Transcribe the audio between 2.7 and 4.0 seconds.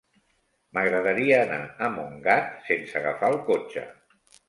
sense agafar el cotxe.